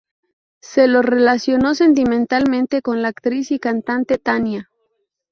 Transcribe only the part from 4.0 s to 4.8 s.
Tania.